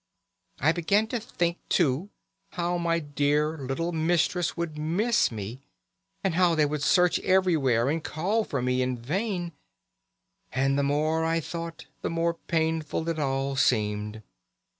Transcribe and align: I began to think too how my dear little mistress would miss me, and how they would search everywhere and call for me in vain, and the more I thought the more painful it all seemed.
I 0.59 0.71
began 0.71 1.05
to 1.09 1.19
think 1.19 1.59
too 1.69 2.09
how 2.53 2.79
my 2.79 2.97
dear 2.97 3.55
little 3.55 3.91
mistress 3.91 4.57
would 4.57 4.75
miss 4.75 5.31
me, 5.31 5.61
and 6.23 6.33
how 6.33 6.55
they 6.55 6.65
would 6.65 6.81
search 6.81 7.19
everywhere 7.19 7.87
and 7.87 8.03
call 8.03 8.43
for 8.43 8.63
me 8.63 8.81
in 8.81 8.97
vain, 8.97 9.51
and 10.51 10.75
the 10.75 10.81
more 10.81 11.23
I 11.23 11.39
thought 11.39 11.85
the 12.01 12.09
more 12.09 12.33
painful 12.33 13.07
it 13.09 13.19
all 13.19 13.55
seemed. 13.55 14.23